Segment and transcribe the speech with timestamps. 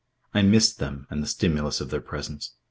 [0.33, 2.55] I missed them and the stimulus of their presence.